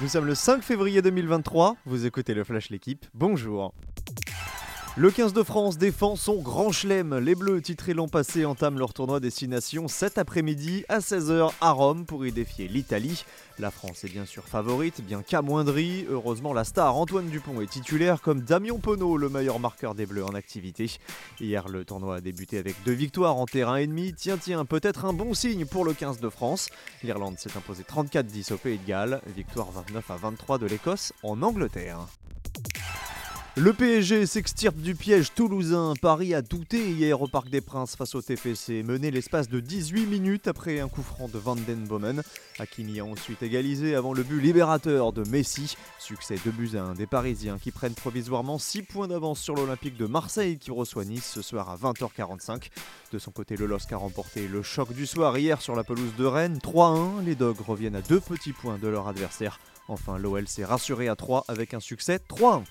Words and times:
Nous 0.00 0.06
sommes 0.06 0.26
le 0.26 0.36
5 0.36 0.62
février 0.62 1.02
2023, 1.02 1.76
vous 1.84 2.06
écoutez 2.06 2.32
le 2.32 2.44
Flash 2.44 2.70
L'équipe, 2.70 3.04
bonjour. 3.14 3.74
Le 4.98 5.12
15 5.12 5.32
de 5.32 5.44
France 5.44 5.78
défend 5.78 6.16
son 6.16 6.42
grand 6.42 6.72
chelem. 6.72 7.18
Les 7.18 7.36
Bleus, 7.36 7.62
titrés 7.62 7.94
l'an 7.94 8.08
passé, 8.08 8.44
entament 8.44 8.80
leur 8.80 8.92
tournoi 8.92 9.20
Destination 9.20 9.86
cet 9.86 10.18
après-midi 10.18 10.84
à 10.88 10.98
16h 10.98 11.52
à 11.60 11.70
Rome 11.70 12.04
pour 12.04 12.26
y 12.26 12.32
défier 12.32 12.66
l'Italie. 12.66 13.24
La 13.60 13.70
France 13.70 14.02
est 14.02 14.08
bien 14.08 14.24
sûr 14.24 14.48
favorite, 14.48 15.00
bien 15.02 15.22
qu'amoindrie. 15.22 16.04
Heureusement, 16.10 16.52
la 16.52 16.64
star 16.64 16.96
Antoine 16.96 17.28
Dupont 17.28 17.60
est 17.60 17.70
titulaire 17.70 18.20
comme 18.20 18.40
Damien 18.40 18.80
Pono, 18.82 19.16
le 19.16 19.28
meilleur 19.28 19.60
marqueur 19.60 19.94
des 19.94 20.04
Bleus 20.04 20.24
en 20.24 20.34
activité. 20.34 20.90
Hier, 21.40 21.68
le 21.68 21.84
tournoi 21.84 22.16
a 22.16 22.20
débuté 22.20 22.58
avec 22.58 22.74
deux 22.84 22.90
victoires 22.90 23.36
en 23.36 23.46
terrain 23.46 23.76
ennemi. 23.76 24.14
Tiens, 24.14 24.36
tiens, 24.36 24.64
peut-être 24.64 25.04
un 25.04 25.12
bon 25.12 25.32
signe 25.32 25.64
pour 25.64 25.84
le 25.84 25.92
15 25.92 26.18
de 26.18 26.28
France. 26.28 26.70
L'Irlande 27.04 27.38
s'est 27.38 27.56
imposée 27.56 27.84
34-10 27.84 28.52
au 28.52 28.56
Pays 28.56 28.78
de 28.78 28.88
Galles. 28.88 29.20
Victoire 29.28 29.70
29 29.70 30.10
à 30.10 30.16
23 30.16 30.58
de 30.58 30.66
l'Écosse 30.66 31.12
en 31.22 31.40
Angleterre. 31.42 32.00
Le 33.60 33.72
PSG 33.72 34.24
s'extirpe 34.26 34.76
du 34.76 34.94
piège 34.94 35.32
toulousain. 35.34 35.94
Paris 36.00 36.32
a 36.32 36.42
douté 36.42 36.92
hier 36.92 37.20
au 37.20 37.26
Parc 37.26 37.48
des 37.48 37.60
Princes 37.60 37.96
face 37.96 38.14
au 38.14 38.22
TFC, 38.22 38.84
mené 38.84 39.10
l'espace 39.10 39.48
de 39.48 39.58
18 39.58 40.06
minutes 40.06 40.46
après 40.46 40.78
un 40.78 40.86
coup 40.86 41.02
franc 41.02 41.26
de 41.26 41.38
Van 41.38 41.56
Den 41.56 41.84
Bomen. 41.84 42.22
Hakimi 42.60 43.00
a 43.00 43.04
ensuite 43.04 43.42
égalisé 43.42 43.96
avant 43.96 44.12
le 44.12 44.22
but 44.22 44.40
libérateur 44.40 45.12
de 45.12 45.28
Messi. 45.28 45.76
Succès 45.98 46.36
de 46.46 46.52
buts 46.52 46.76
à 46.76 46.82
1 46.82 46.94
des 46.94 47.08
Parisiens 47.08 47.58
qui 47.58 47.72
prennent 47.72 47.94
provisoirement 47.94 48.58
6 48.58 48.82
points 48.82 49.08
d'avance 49.08 49.40
sur 49.40 49.56
l'Olympique 49.56 49.96
de 49.96 50.06
Marseille 50.06 50.58
qui 50.58 50.70
reçoit 50.70 51.04
Nice 51.04 51.28
ce 51.28 51.42
soir 51.42 51.68
à 51.68 51.76
20h45. 51.76 52.68
De 53.10 53.18
son 53.18 53.32
côté, 53.32 53.56
le 53.56 53.66
LOSC 53.66 53.92
a 53.92 53.96
remporté 53.96 54.46
le 54.46 54.62
choc 54.62 54.92
du 54.92 55.04
soir 55.04 55.36
hier 55.36 55.60
sur 55.60 55.74
la 55.74 55.82
pelouse 55.82 56.14
de 56.16 56.24
Rennes. 56.24 56.60
3-1, 56.62 57.24
les 57.24 57.34
Dogs 57.34 57.60
reviennent 57.66 57.96
à 57.96 58.02
deux 58.02 58.20
petits 58.20 58.52
points 58.52 58.78
de 58.78 58.86
leur 58.86 59.08
adversaire. 59.08 59.58
Enfin, 59.88 60.16
l'OL 60.16 60.46
s'est 60.46 60.64
rassuré 60.64 61.08
à 61.08 61.16
3 61.16 61.44
avec 61.48 61.74
un 61.74 61.80
succès 61.80 62.20
3-1. 62.28 62.62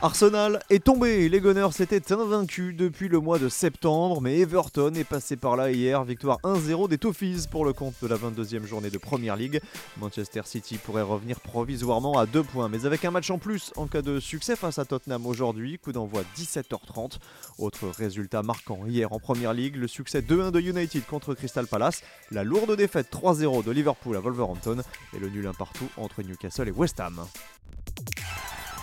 Arsenal 0.00 0.60
est 0.70 0.84
tombé, 0.84 1.28
les 1.28 1.40
Gunners 1.40 1.80
étaient 1.80 2.12
invaincus 2.12 2.76
depuis 2.76 3.08
le 3.08 3.18
mois 3.18 3.40
de 3.40 3.48
septembre, 3.48 4.20
mais 4.20 4.38
Everton 4.38 4.92
est 4.94 5.02
passé 5.02 5.34
par 5.34 5.56
là 5.56 5.72
hier, 5.72 6.04
victoire 6.04 6.38
1-0 6.44 6.88
des 6.88 6.98
Toffees 6.98 7.48
pour 7.50 7.64
le 7.64 7.72
compte 7.72 7.94
de 8.00 8.06
la 8.06 8.14
22e 8.14 8.64
journée 8.64 8.90
de 8.90 8.98
Premier 8.98 9.34
League. 9.36 9.60
Manchester 9.96 10.42
City 10.44 10.78
pourrait 10.78 11.02
revenir 11.02 11.40
provisoirement 11.40 12.16
à 12.16 12.26
2 12.26 12.44
points, 12.44 12.68
mais 12.68 12.86
avec 12.86 13.04
un 13.04 13.10
match 13.10 13.28
en 13.30 13.38
plus 13.38 13.72
en 13.74 13.88
cas 13.88 14.00
de 14.00 14.20
succès 14.20 14.54
face 14.54 14.78
à 14.78 14.84
Tottenham 14.84 15.26
aujourd'hui, 15.26 15.80
coup 15.80 15.90
d'envoi 15.90 16.22
17h30. 16.36 17.18
Autre 17.58 17.88
résultat 17.88 18.44
marquant 18.44 18.86
hier 18.86 19.12
en 19.12 19.18
Premier 19.18 19.52
League, 19.52 19.74
le 19.74 19.88
succès 19.88 20.20
2-1 20.20 20.52
de 20.52 20.60
United 20.60 21.06
contre 21.06 21.34
Crystal 21.34 21.66
Palace, 21.66 22.04
la 22.30 22.44
lourde 22.44 22.76
défaite 22.76 23.08
3-0 23.10 23.64
de 23.64 23.72
Liverpool 23.72 24.16
à 24.16 24.20
Wolverhampton 24.20 24.76
et 25.16 25.18
le 25.18 25.28
nul 25.28 25.48
un 25.48 25.54
partout 25.54 25.88
entre 25.96 26.22
Newcastle 26.22 26.68
et 26.68 26.72
West 26.72 27.00
Ham. 27.00 27.26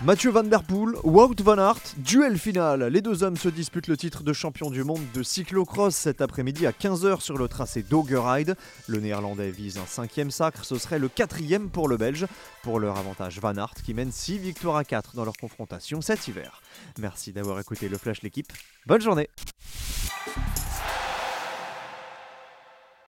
Mathieu 0.05 0.29
Van 0.29 0.43
Der 0.43 0.61
Poel, 0.61 0.93
Wout 1.03 1.41
Van 1.41 1.57
Aert, 1.57 1.95
duel 1.97 2.37
final. 2.37 2.83
Les 2.83 3.01
deux 3.01 3.23
hommes 3.23 3.37
se 3.37 3.49
disputent 3.49 3.87
le 3.87 3.97
titre 3.97 4.21
de 4.21 4.33
champion 4.33 4.69
du 4.69 4.83
monde 4.83 5.01
de 5.15 5.23
cyclocross 5.23 5.95
cet 5.95 6.21
après-midi 6.21 6.67
à 6.67 6.71
15h 6.71 7.21
sur 7.21 7.39
le 7.39 7.47
tracé 7.47 7.81
d'Ogeride. 7.81 8.55
Le 8.85 8.99
néerlandais 8.99 9.49
vise 9.49 9.79
un 9.79 9.85
cinquième 9.87 10.29
sacre, 10.29 10.63
ce 10.63 10.77
serait 10.77 10.99
le 10.99 11.07
quatrième 11.07 11.71
pour 11.71 11.87
le 11.87 11.97
belge. 11.97 12.27
Pour 12.61 12.79
leur 12.79 12.97
avantage, 12.97 13.39
Van 13.39 13.57
Aert 13.57 13.73
qui 13.83 13.95
mène 13.95 14.11
6 14.11 14.37
victoires 14.37 14.75
à 14.75 14.83
4 14.83 15.15
dans 15.15 15.25
leur 15.25 15.37
confrontation 15.37 16.01
cet 16.01 16.27
hiver. 16.27 16.61
Merci 16.99 17.33
d'avoir 17.33 17.59
écouté 17.59 17.89
le 17.89 17.97
Flash 17.97 18.21
l'équipe. 18.21 18.53
Bonne 18.85 19.01
journée 19.01 19.27